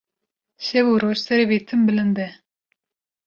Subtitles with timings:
[0.65, 2.27] Şev û roj serê wî tim bilinde